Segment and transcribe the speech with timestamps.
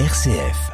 [0.00, 0.72] RCF.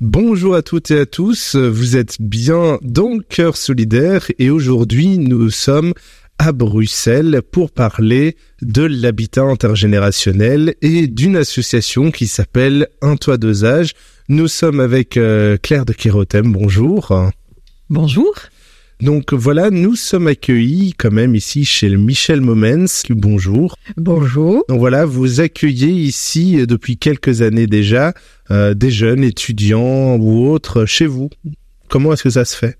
[0.00, 5.50] Bonjour à toutes et à tous, vous êtes bien dans Cœur solidaire et aujourd'hui nous
[5.50, 5.92] sommes
[6.38, 13.94] à Bruxelles pour parler de l'habitat intergénérationnel et d'une association qui s'appelle Un toit âges.
[14.28, 17.32] Nous sommes avec euh, Claire de Kérotem, bonjour.
[17.90, 18.32] Bonjour.
[19.02, 23.02] Donc voilà, nous sommes accueillis quand même ici chez le Michel Momens.
[23.10, 23.76] Bonjour.
[23.96, 24.64] Bonjour.
[24.68, 28.14] Donc voilà, vous accueillez ici euh, depuis quelques années déjà
[28.52, 31.30] euh, des jeunes étudiants ou autres chez vous.
[31.88, 32.78] Comment est-ce que ça se fait?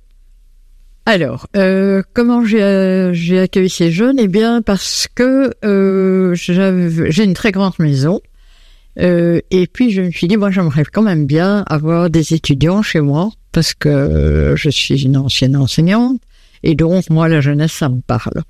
[1.07, 4.21] Alors, euh, comment j'ai j'ai accueilli ces jeunes?
[4.21, 8.21] Eh bien, parce que euh, j'avais- j'ai une très grande maison.
[9.01, 12.83] Euh, et puis, je me suis dit, moi, j'aimerais quand même bien avoir des étudiants
[12.83, 16.21] chez moi, parce que euh, je suis une ancienne enseignante.
[16.63, 18.43] Et donc, moi, la jeunesse, ça me parle.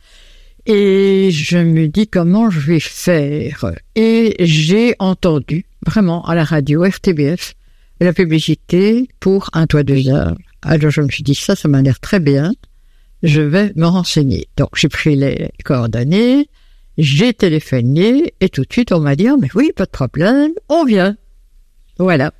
[0.66, 3.73] Et je me dis comment je vais faire.
[3.97, 7.55] Et j'ai entendu, vraiment, à la radio RTBF,
[8.00, 10.36] la publicité pour un toit de heures.
[10.62, 12.53] Alors je me suis dit, ça, ça m'a l'air très bien.
[13.23, 14.48] Je vais me renseigner.
[14.56, 16.48] Donc j'ai pris les coordonnées,
[16.98, 20.53] j'ai téléphoné et tout de suite on m'a dit, ah, mais oui, pas de problème,
[20.69, 21.17] on vient.
[21.98, 22.33] Voilà.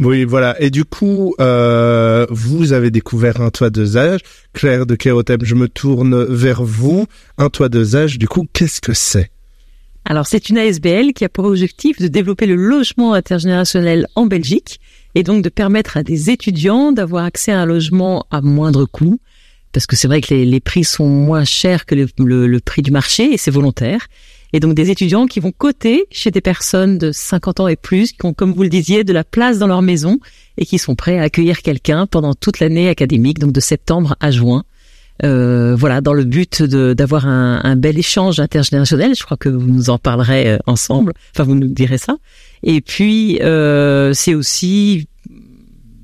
[0.00, 0.60] Oui, voilà.
[0.60, 4.20] Et du coup, euh, vous avez découvert un toit deux âges.
[4.54, 7.06] Claire de Kérotem, je me tourne vers vous.
[7.36, 9.30] Un toit deux âges, du coup, qu'est-ce que c'est?
[10.06, 14.80] Alors, c'est une ASBL qui a pour objectif de développer le logement intergénérationnel en Belgique
[15.14, 19.20] et donc de permettre à des étudiants d'avoir accès à un logement à moindre coût.
[19.72, 23.34] Parce que c'est vrai que les, prix sont moins chers que le prix du marché
[23.34, 24.08] et c'est volontaire.
[24.52, 28.12] Et donc des étudiants qui vont coter chez des personnes de 50 ans et plus,
[28.12, 30.18] qui ont, comme vous le disiez, de la place dans leur maison
[30.58, 34.30] et qui sont prêts à accueillir quelqu'un pendant toute l'année académique, donc de septembre à
[34.30, 34.64] juin.
[35.22, 39.14] Euh, voilà, dans le but d'avoir un, un bel échange intergénérationnel.
[39.14, 41.12] Je crois que vous nous en parlerez euh, ensemble.
[41.34, 42.16] Enfin, vous nous direz ça.
[42.62, 45.08] Et puis, euh, c'est aussi,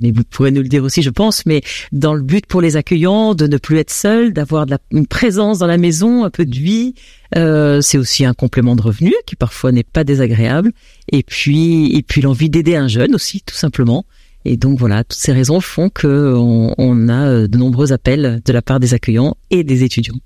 [0.01, 2.77] mais vous pourrez nous le dire aussi, je pense, mais dans le but pour les
[2.77, 6.57] accueillants de ne plus être seuls, d'avoir une présence dans la maison, un peu de
[6.57, 6.95] vie.
[7.35, 10.73] Euh, c'est aussi un complément de revenu qui parfois n'est pas désagréable.
[11.11, 14.05] Et puis, et puis l'envie d'aider un jeune aussi, tout simplement.
[14.45, 18.41] Et donc voilà, toutes ces raisons font que on, on a euh, de nombreux appels
[18.45, 20.21] de la part des accueillants et des étudiants.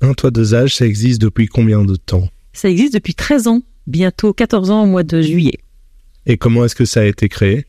[0.00, 2.28] Un toit deux âges, ça existe depuis combien de temps?
[2.52, 5.60] Ça existe depuis 13 ans, bientôt 14 ans au mois de juillet.
[6.26, 7.66] Et comment est-ce que ça a été créé?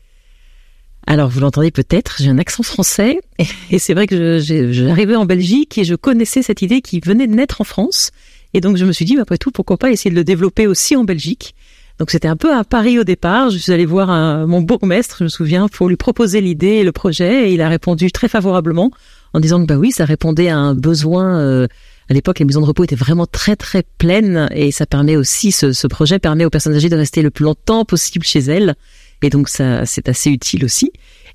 [1.06, 3.18] Alors vous l'entendez peut-être, j'ai un accent français
[3.70, 7.34] et, c'est vrai que j'arrivais en Belgique et je connaissais cette idée qui venait de
[7.34, 8.10] naître en France.
[8.54, 10.66] Et donc je me suis dit, mais après tout, pourquoi pas essayer de le développer
[10.66, 11.54] aussi en Belgique
[11.98, 13.50] Donc c'était un peu un pari au départ.
[13.50, 16.84] Je suis allée voir un- mon bourgmestre, je me souviens, pour lui proposer l'idée et
[16.84, 18.90] le projet et il a répondu très favorablement
[19.34, 21.38] en disant que bah oui, ça répondait à un besoin.
[21.40, 21.66] euh,
[22.10, 25.52] à l'époque, les maisons de repos étaient vraiment très très pleines et ça permet aussi,
[25.52, 28.74] ce, ce projet permet aux personnes âgées de rester le plus longtemps possible chez elles.
[29.22, 30.90] Et donc ça, c'est assez utile aussi.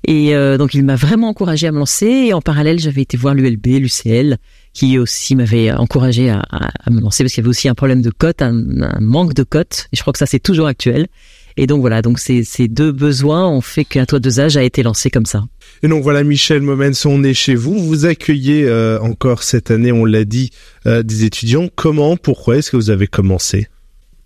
[0.06, 2.06] Et euh, donc il m'a vraiment encouragé à me lancer.
[2.06, 4.36] Et en parallèle, j'avais été voir l'ULB, l'UCL,
[4.78, 7.74] qui aussi m'avait encouragé à, à- à me lancer parce qu'il y avait aussi un
[7.74, 9.88] problème de cote, un, un manque de cote.
[9.92, 11.08] Et je crois que ça c'est toujours actuel.
[11.56, 14.62] Et donc voilà, donc ces, ces deux besoins ont fait qu'un toit deux âges a
[14.62, 15.42] été lancé comme ça.
[15.82, 17.76] Et donc voilà, Michel Momens, on est chez vous.
[17.76, 20.50] Vous accueillez euh, encore cette année, on l'a dit,
[20.86, 21.68] euh, des étudiants.
[21.74, 23.66] Comment, pourquoi est-ce que vous avez commencé?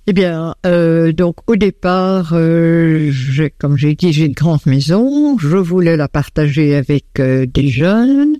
[0.07, 3.11] Eh bien, euh, donc au départ, euh,
[3.59, 5.39] comme j'ai dit, j'ai une grande maison.
[5.39, 8.37] Je voulais la partager avec euh, des jeunes.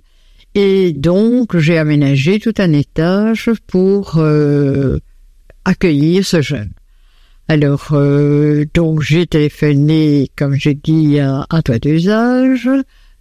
[0.55, 4.99] Et donc, j'ai aménagé tout un étage pour euh,
[5.65, 6.71] accueillir ce jeune.
[7.47, 12.69] Alors, euh, donc j'ai téléphoné, comme j'ai dit, à, à toi deux âges.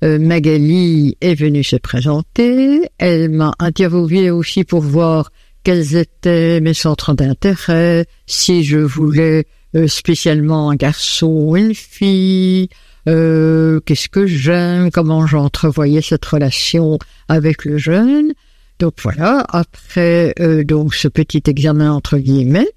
[0.04, 2.88] Euh, Magali est venue se présenter.
[2.98, 5.30] Elle m'a interviewé aussi pour voir
[5.64, 12.68] quels étaient mes centres d'intérêt, si je voulais euh, spécialement un garçon ou une fille,
[13.08, 16.98] euh, qu'est-ce que j'aime, comment j'entrevoyais cette relation
[17.28, 18.32] avec le jeune?
[18.78, 22.68] Donc voilà, après euh, donc ce petit examen entre guillemets,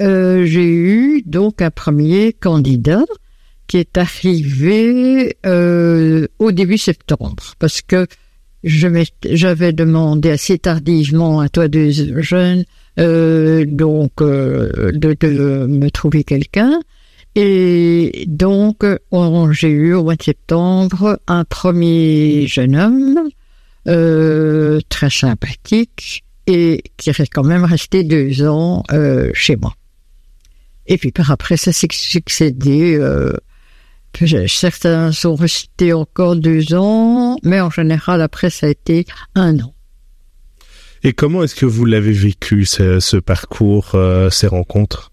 [0.00, 3.04] euh, j'ai eu donc un premier candidat
[3.66, 8.06] qui est arrivé euh, au début septembre, parce que
[8.64, 12.64] j'avais demandé assez tardivement à toi deux jeunes
[12.98, 16.80] euh, donc euh, de, de me trouver quelqu'un.
[17.38, 23.28] Et donc, on- j'ai eu au mois de septembre un premier jeune homme
[23.86, 29.74] euh, très sympathique et qui est quand même resté deux ans euh, chez moi.
[30.86, 32.96] Et puis par après, ça s'est succédé.
[32.96, 33.34] Euh,
[34.46, 39.04] certains sont restés encore deux ans, mais en général, après, ça a été
[39.34, 39.74] un an.
[41.02, 45.12] Et comment est-ce que vous l'avez vécu, ce, ce parcours, euh, ces rencontres?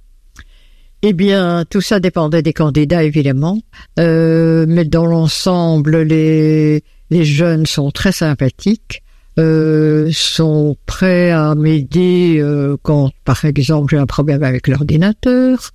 [1.05, 3.59] Eh bien, tout ça dépendait des candidats, évidemment.
[3.99, 9.03] Euh, mais dans l'ensemble, les, les jeunes sont très sympathiques.
[9.37, 15.71] Euh, sont prêts à m'aider euh, quand, par exemple, j'ai un problème avec l'ordinateur,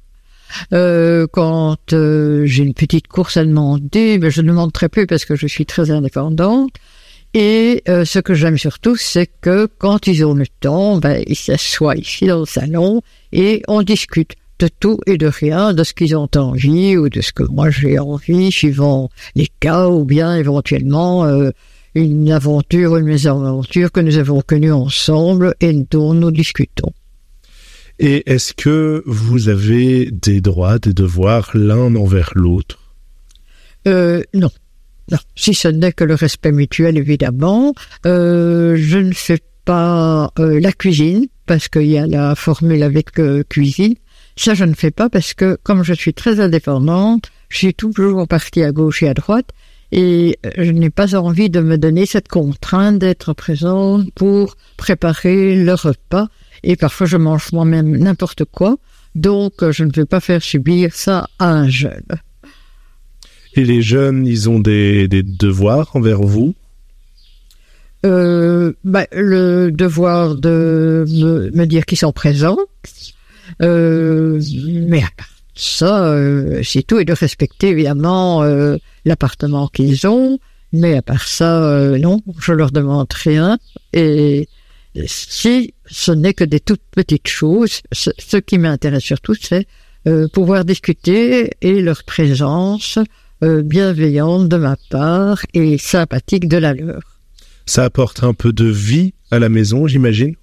[0.73, 5.25] euh, quand euh, j'ai une petite course à demander, mais je demande très peu parce
[5.25, 6.71] que je suis très indépendante.
[7.35, 11.37] Et euh, ce que j'aime surtout, c'est que quand ils ont le temps, ben, ils
[11.37, 13.03] s'assoient ici dans le salon
[13.33, 17.21] et on discute de tout et de rien, de ce qu'ils ont envie ou de
[17.21, 21.51] ce que moi j'ai envie, suivant les cas ou bien éventuellement euh,
[21.95, 26.93] une aventure, une mésaventure que nous avons connue ensemble et dont nous discutons.
[27.99, 32.79] Et est-ce que vous avez des droits, des devoirs l'un envers l'autre?
[33.87, 34.51] Euh, Non.
[35.11, 37.73] Non, si ce n'est que le respect mutuel, évidemment.
[38.05, 43.19] Euh, je ne fais pas euh, la cuisine, parce qu'il y a la formule avec
[43.19, 43.95] euh, cuisine.
[44.39, 48.29] Ça, je ne fais pas parce que, comme je suis très indépendante, je suis toujours
[48.29, 49.51] partie à gauche et à droite,
[49.91, 55.57] et euh, je n'ai pas envie de me donner cette contrainte d'être présente pour préparer
[55.57, 56.29] le repas.
[56.63, 58.77] Et parfois, je mange moi-même n'importe quoi,
[59.17, 62.07] donc je ne veux pas faire subir ça à un jeune.
[63.55, 66.55] Et les jeunes, ils ont des, des devoirs envers vous?
[68.07, 72.59] Euh, bah, le devoir de me, me dire qu'ils sont présents,
[73.63, 74.41] euh,
[74.87, 80.39] mais à part ça, euh, c'est tout, et de respecter évidemment euh, l'appartement qu'ils ont,
[80.73, 83.59] mais à part ça, euh, non, je leur demande rien,
[83.93, 84.49] et
[85.07, 89.67] si ce n'est que des toutes petites choses, ce, ce qui m'intéresse surtout, c'est
[90.07, 92.99] euh, pouvoir discuter et leur présence
[93.43, 97.03] euh, bienveillante de ma part et sympathique de la leur.
[97.67, 100.35] Ça apporte un peu de vie à la maison, j'imagine?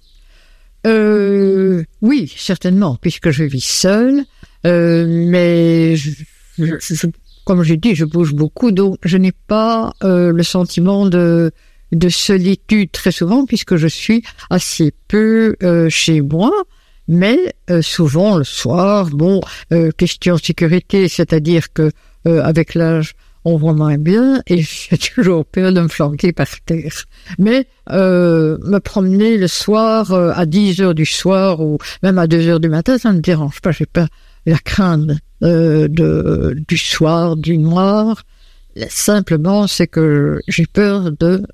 [0.86, 4.24] Euh, oui, certainement, puisque je vis seule,
[4.66, 6.10] euh, mais je,
[6.58, 7.06] je- je-
[7.44, 11.50] comme j'ai dit, je bouge beaucoup, donc je n'ai pas euh, le sentiment de,
[11.92, 16.52] de solitude très souvent, puisque je suis assez peu euh, chez moi.
[17.08, 19.40] Mais euh, souvent le soir, bon,
[19.72, 21.90] euh, question sécurité, c'est-à-dire que
[22.24, 23.14] avec l'âge,
[23.46, 27.04] on voit moins bien et j'ai toujours peur de me flanquer par terre.
[27.38, 32.26] Mais euh, me promener le soir euh, à 10 heures du soir ou même à
[32.26, 33.70] 2 heures du matin, ça ne me dérange pas.
[33.70, 34.08] J'ai pas
[34.46, 35.12] la crainte
[35.44, 38.24] euh, de, du soir, du noir.
[38.88, 41.46] Simplement, c'est que j'ai peur de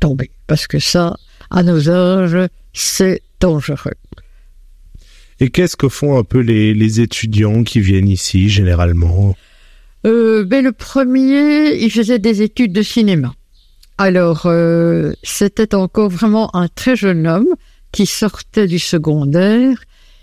[0.00, 0.30] tomber.
[0.46, 1.16] Parce que ça,
[1.50, 3.92] à nos âges, c'est dangereux.
[5.38, 9.36] Et qu'est-ce que font un peu les, les étudiants qui viennent ici, généralement?
[10.06, 13.34] Euh, ben le premier, il faisait des études de cinéma.
[13.98, 17.48] Alors, euh, c'était encore vraiment un très jeune homme
[17.92, 19.82] qui sortait du secondaire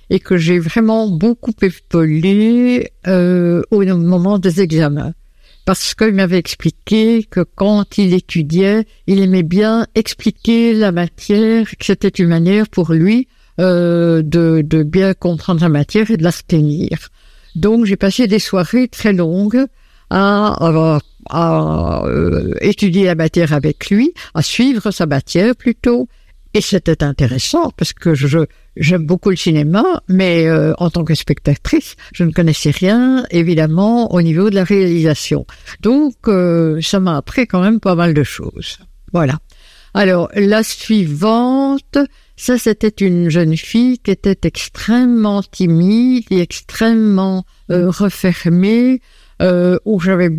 [0.09, 5.13] et que j'ai vraiment beaucoup épaulé euh, au moment des examens.
[5.65, 11.85] Parce qu'il m'avait expliqué que quand il étudiait, il aimait bien expliquer la matière, que
[11.85, 13.27] c'était une manière pour lui
[13.59, 16.89] euh, de, de bien comprendre la matière et de la retenir.
[17.56, 19.66] Donc j'ai passé des soirées très longues
[20.10, 26.08] à, à, euh, étudier la matière avec lui, à suivre sa matière plutôt.
[26.56, 28.46] Et c'était intéressant parce que je
[28.76, 34.14] j'aime beaucoup le cinéma, mais euh, en tant que spectatrice, je ne connaissais rien évidemment
[34.14, 35.48] au niveau de la réalisation.
[35.81, 38.78] Donc euh, ça m'a appris quand même pas mal de choses.
[39.14, 39.40] Voilà.
[39.94, 42.00] Alors la suivante,
[42.35, 49.02] ça c'était une jeune fille qui était extrêmement timide et extrêmement euh, refermée,
[49.42, 50.31] euh, où j'avais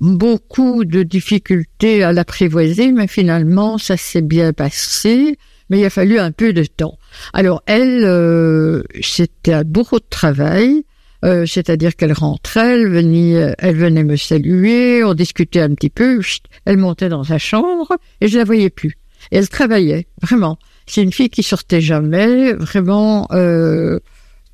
[0.00, 6.18] beaucoup de difficultés à l'apprivoiser, mais finalement ça s'est bien passé, mais il a fallu
[6.18, 6.98] un peu de temps.
[7.32, 10.84] Alors elle, euh, c'était un bourreau de travail,
[11.24, 16.20] euh, c'est-à-dire qu'elle rentrait, elle venait, elle venait me saluer, on discutait un petit peu,
[16.20, 18.96] chut, elle montait dans sa chambre et je la voyais plus.
[19.30, 20.58] Et elle travaillait, vraiment.
[20.86, 24.00] C'est une fille qui sortait jamais, vraiment euh,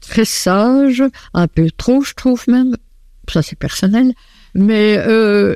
[0.00, 1.02] très sage,
[1.34, 2.76] un peu trop, je trouve même.
[3.28, 4.12] Ça c'est personnel,
[4.54, 5.54] mais euh,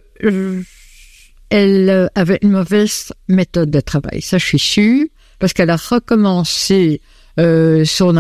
[1.51, 4.23] elle avait une mauvaise méthode de travail.
[4.23, 5.07] Ça, je suis sûre,
[5.39, 7.01] parce qu'elle a recommencé
[7.39, 8.15] euh, son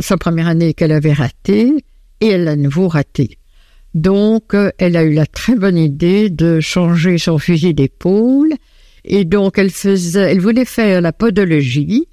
[0.00, 1.84] sa première année qu'elle avait ratée
[2.20, 3.38] et elle l'a à nouveau ratée.
[3.94, 8.52] Donc, euh, elle a eu la très bonne idée de changer son fusil d'épaule
[9.04, 12.08] et donc elle faisait, elle voulait faire la podologie.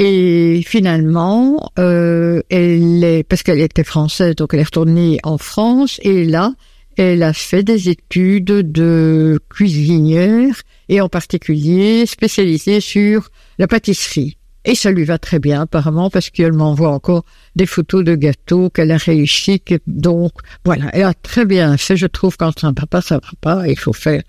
[0.00, 5.98] Et finalement, euh, elle est, parce qu'elle était française, donc elle est retournée en France.
[6.02, 6.52] Et là,
[6.96, 10.54] elle a fait des études de cuisinière
[10.88, 14.37] et en particulier spécialisée sur la pâtisserie.
[14.64, 17.24] Et ça lui va très bien, apparemment, parce qu'elle m'envoie encore
[17.56, 19.62] des photos de gâteaux qu'elle a réussi.
[19.86, 20.32] Donc,
[20.64, 23.78] voilà, elle a très bien fait, je trouve, quand un papa, ça va pas, il
[23.78, 24.22] faut faire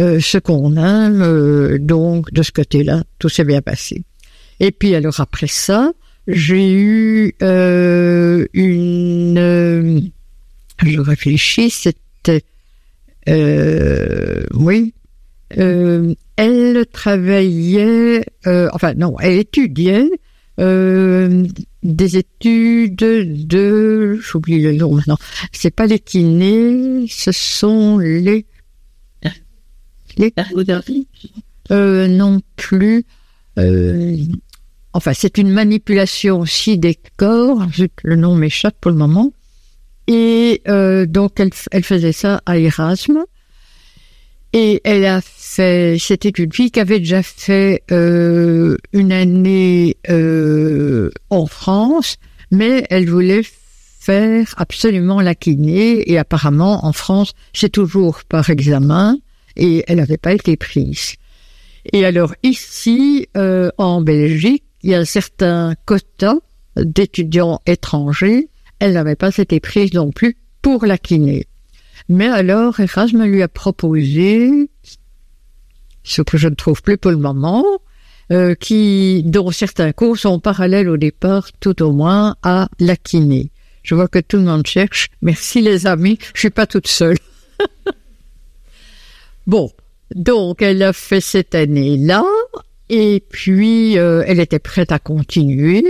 [0.00, 1.22] euh, ce qu'on aime.
[1.22, 4.04] Euh, donc, de ce côté-là, tout s'est bien passé.
[4.58, 5.92] Et puis, alors, après ça,
[6.26, 9.38] j'ai eu euh, une...
[9.38, 10.00] Euh,
[10.84, 12.42] je réfléchis, c'était...
[14.54, 14.94] oui,
[15.58, 20.10] euh, elle travaillait, euh, enfin non, elle étudiait
[20.60, 21.46] euh,
[21.82, 25.18] des études de, j'oublie le nom maintenant,
[25.52, 28.46] c'est pas les kinés, ce sont les...
[30.16, 30.32] Les...
[31.72, 33.04] Euh, non plus.
[33.58, 34.16] Euh,
[34.92, 37.66] enfin, c'est une manipulation aussi des corps,
[38.02, 39.32] le nom m'échappe pour le moment.
[40.06, 43.24] Et euh, donc, elle, elle faisait ça à Erasme.
[44.56, 51.10] Et elle a fait, c'était une fille qui avait déjà fait euh, une année euh,
[51.28, 52.18] en France,
[52.52, 53.42] mais elle voulait
[53.98, 59.16] faire absolument la kiné et apparemment en France c'est toujours par examen
[59.56, 61.14] et elle n'avait pas été prise.
[61.92, 66.36] Et alors ici euh, en Belgique il y a un certain quota
[66.76, 71.46] d'étudiants étrangers, elle n'avait pas été prise non plus pour la kiné.
[72.08, 74.68] Mais alors, Erasme lui a proposé,
[76.02, 77.64] ce que je ne trouve plus pour le moment,
[78.32, 83.50] euh, qui, dont certains cours sont parallèles au départ, tout au moins, à la kiné.
[83.82, 85.08] Je vois que tout le monde cherche.
[85.22, 87.18] Merci les amis, je suis pas toute seule.
[89.46, 89.70] bon,
[90.14, 92.24] donc elle a fait cette année-là,
[92.88, 95.84] et puis euh, elle était prête à continuer.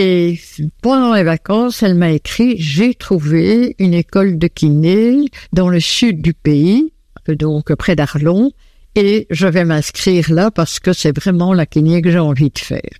[0.00, 0.38] Et
[0.80, 6.22] pendant les vacances, elle m'a écrit, j'ai trouvé une école de kiné dans le sud
[6.22, 6.92] du pays,
[7.26, 8.52] donc près d'Arlon,
[8.94, 12.58] et je vais m'inscrire là parce que c'est vraiment la kiné que j'ai envie de
[12.60, 12.92] faire.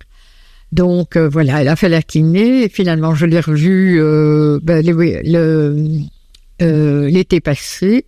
[0.73, 4.85] Donc euh, voilà, elle a fait la kiné et finalement je l'ai revue euh, ben,
[6.61, 8.07] euh, l'été passé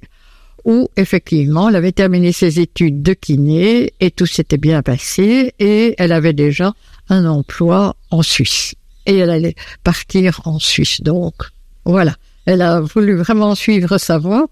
[0.66, 5.96] où effectivement elle avait terminé ses études de kiné et tout s'était bien passé et
[5.98, 6.74] elle avait déjà
[7.08, 11.02] un emploi en Suisse et elle allait partir en Suisse.
[11.02, 11.36] Donc,
[11.86, 12.16] voilà.
[12.46, 14.48] Elle a voulu vraiment suivre sa voie.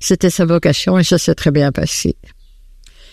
[0.00, 2.16] C'était sa vocation et ça s'est très bien passé.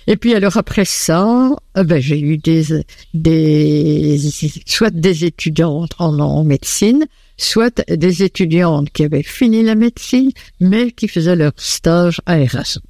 [0.08, 2.84] Et puis alors après ça, euh, ben, j'ai eu des,
[3.14, 4.20] des,
[4.66, 7.06] soit des étudiantes en, en, médecine,
[7.38, 12.82] soit des étudiantes qui avaient fini la médecine, mais qui faisaient leur stage à Erasmus.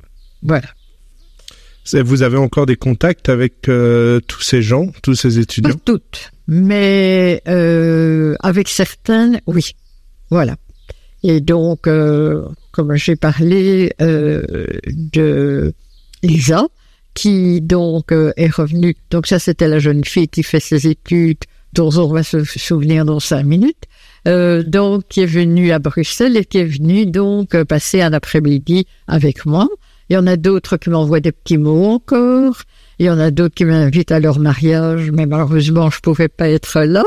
[0.41, 0.67] Voilà.
[1.93, 5.73] Vous avez encore des contacts avec euh, tous ces gens, tous ces étudiants?
[5.73, 9.71] Pas toutes mais euh, avec certaines, oui.
[10.29, 10.57] Voilà.
[11.23, 15.73] Et donc, euh, comme j'ai parlé euh, de
[16.23, 16.67] Lisa,
[17.13, 18.97] qui donc euh, est revenue.
[19.11, 21.37] Donc ça, c'était la jeune fille qui fait ses études,
[21.71, 23.85] dont on va se souvenir dans cinq minutes.
[24.27, 28.85] Euh, donc, qui est venue à Bruxelles et qui est venue donc passer un après-midi
[29.07, 29.69] avec moi.
[30.11, 32.63] Il y en a d'autres qui m'envoient des petits mots encore.
[32.99, 36.49] Il y en a d'autres qui m'invitent à leur mariage, mais malheureusement, je pouvais pas
[36.49, 37.05] être là.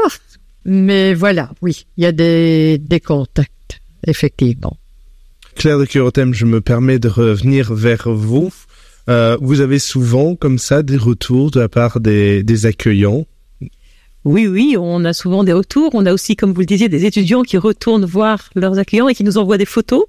[0.64, 4.78] Mais voilà, oui, il y a des, des contacts, effectivement.
[5.54, 8.50] Claire de Curotem, je me permets de revenir vers vous.
[9.11, 13.26] Euh, vous avez souvent, comme ça, des retours de la part des, des accueillants?
[14.25, 15.90] Oui, oui, on a souvent des retours.
[15.92, 19.14] On a aussi, comme vous le disiez, des étudiants qui retournent voir leurs accueillants et
[19.14, 20.04] qui nous envoient des photos.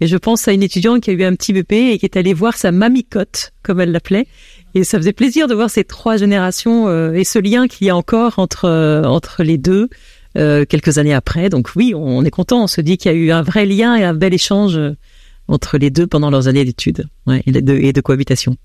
[0.00, 2.16] Et je pense à une étudiante qui a eu un petit bébé et qui est
[2.16, 4.26] allée voir sa mamicote, comme elle l'appelait,
[4.74, 7.90] et ça faisait plaisir de voir ces trois générations euh, et ce lien qu'il y
[7.90, 9.88] a encore entre euh, entre les deux
[10.36, 11.48] euh, quelques années après.
[11.48, 12.64] Donc oui, on est content.
[12.64, 14.80] On se dit qu'il y a eu un vrai lien et un bel échange
[15.46, 18.56] entre les deux pendant leurs années d'études ouais, et, de, cohabitation.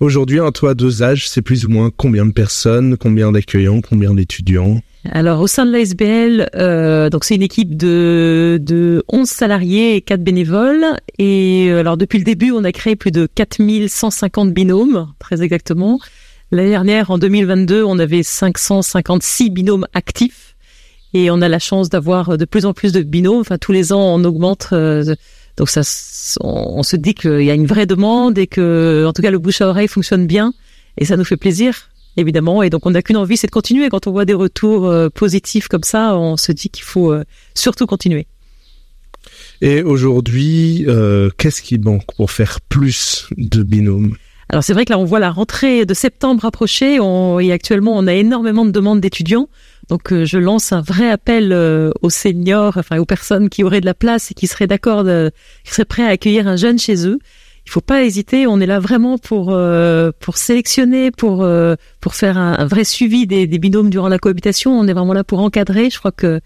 [0.00, 4.14] Aujourd'hui, un toit deux âges, c'est plus ou moins combien de personnes, combien d'accueillants, combien
[4.14, 4.80] d'étudiants?
[5.10, 10.00] Alors au sein de l'ASBL, euh, donc c'est une équipe de, de 11 salariés et
[10.00, 10.86] 4 bénévoles.
[11.18, 16.00] Et euh, alors depuis le début, on a créé plus de 4150 binômes, très exactement.
[16.52, 20.56] L'année dernière, en 2022, on avait 556 binômes actifs.
[21.12, 23.40] Et on a la chance d'avoir de plus en plus de binômes.
[23.40, 24.68] Enfin, tous les ans, on augmente.
[24.72, 25.14] Euh,
[25.56, 25.82] donc ça,
[26.40, 29.30] on, on se dit qu'il y a une vraie demande et que, en tout cas,
[29.30, 30.52] le bouche à oreille fonctionne bien.
[30.98, 32.62] Et ça nous fait plaisir évidemment.
[32.62, 33.88] Et donc, on n'a qu'une envie, c'est de continuer.
[33.88, 37.24] Quand on voit des retours euh, positifs comme ça, on se dit qu'il faut euh,
[37.54, 38.26] surtout continuer.
[39.60, 44.16] Et aujourd'hui, euh, qu'est-ce qui manque pour faire plus de binômes?
[44.50, 47.96] Alors c'est vrai que là on voit la rentrée de septembre approcher on, et actuellement
[47.96, 49.48] on a énormément de demandes d'étudiants.
[49.88, 51.54] Donc je lance un vrai appel
[52.02, 55.02] aux seniors, enfin aux personnes qui auraient de la place et qui seraient d'accord,
[55.64, 57.18] qui seraient prêts à accueillir un jeune chez eux.
[57.66, 58.46] Il faut pas hésiter.
[58.46, 63.26] On est là vraiment pour euh, pour sélectionner, pour euh, pour faire un, vrai suivi
[63.26, 64.78] des, des, binômes durant la cohabitation.
[64.78, 65.90] On est vraiment là pour encadrer.
[65.90, 66.40] Je crois que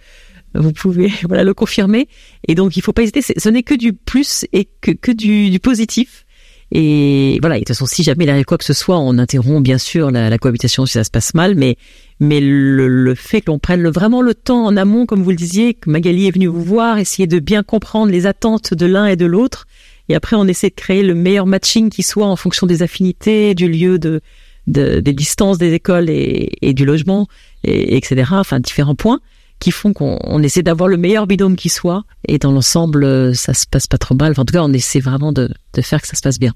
[0.54, 2.08] vous pouvez voilà le confirmer.
[2.46, 3.22] Et donc il faut pas hésiter.
[3.22, 6.25] Ce n'est que du plus et que que du, du positif.
[6.70, 9.16] Et voilà, et de toute façon, si jamais il arrive quoi que ce soit, on
[9.16, 11.76] interrompt bien sûr la, la cohabitation si ça se passe mal, mais
[12.20, 15.37] mais le, le fait que l'on prenne vraiment le temps en amont, comme vous le
[15.37, 19.06] disiez, que Magali est venue vous voir, essayer de bien comprendre les attentes de l'un
[19.06, 19.66] et de l'autre,
[20.08, 23.54] et après on essaie de créer le meilleur matching qui soit en fonction des affinités,
[23.54, 24.20] du lieu de,
[24.66, 27.26] de des distances des écoles et, et du logement,
[27.64, 28.24] et, etc.
[28.32, 29.20] Enfin différents points
[29.58, 32.04] qui font qu'on essaie d'avoir le meilleur binôme qui soit.
[32.26, 34.32] Et dans l'ensemble, ça se passe pas trop mal.
[34.32, 36.52] Enfin, en tout cas, on essaie vraiment de, de faire que ça se passe bien.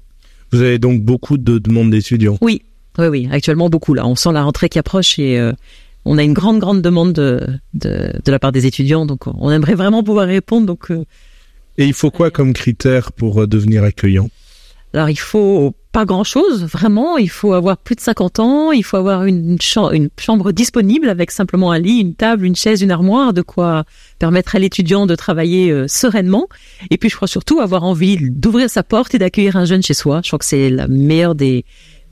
[0.51, 2.37] Vous avez donc beaucoup de demandes d'étudiants.
[2.41, 2.61] Oui,
[2.97, 3.29] oui, oui.
[3.31, 3.93] Actuellement, beaucoup.
[3.93, 5.51] Là, on sent la rentrée qui approche et euh,
[6.05, 9.05] on a une grande, grande demande de, de, de la part des étudiants.
[9.05, 10.65] Donc, on aimerait vraiment pouvoir répondre.
[10.65, 11.03] Donc, euh,
[11.77, 14.29] et il faut quoi comme critère pour euh, devenir accueillant?
[14.93, 17.17] Alors il faut pas grand chose, vraiment.
[17.17, 21.07] Il faut avoir plus de 50 ans, il faut avoir une, chambre, une chambre disponible
[21.07, 23.85] avec simplement un lit, une table, une chaise, une armoire, de quoi
[24.19, 26.47] permettre à l'étudiant de travailler euh, sereinement.
[26.89, 29.93] Et puis je crois surtout avoir envie d'ouvrir sa porte et d'accueillir un jeune chez
[29.93, 30.21] soi.
[30.23, 31.63] Je crois que c'est la meilleure des,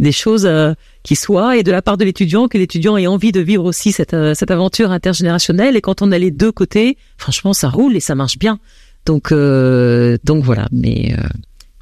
[0.01, 3.31] des choses euh, qui soient et de la part de l'étudiant que l'étudiant ait envie
[3.31, 5.75] de vivre aussi cette, euh, cette aventure intergénérationnelle.
[5.75, 8.59] Et quand on a les deux côtés, franchement, ça roule et ça marche bien.
[9.05, 9.33] Donc,
[10.23, 10.67] donc voilà.
[10.71, 11.15] Mais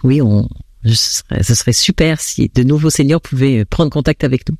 [0.04, 0.48] oui, on,
[0.86, 4.58] ce serait, ce serait super si de nouveaux seniors pouvaient prendre contact avec nous.